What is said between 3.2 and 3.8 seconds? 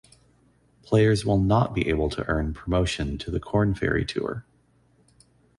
the Korn